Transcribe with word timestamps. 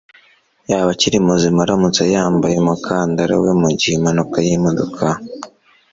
yaba 0.69 0.89
akiri 0.93 1.17
muzima 1.27 1.59
aramutse 1.65 2.03
yambaye 2.13 2.55
umukandara 2.59 3.33
we 3.43 3.51
mugihe 3.61 3.93
impanuka 3.97 4.37
yimodoka 4.47 5.05